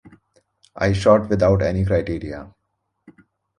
[0.75, 2.55] I shot without any criteria.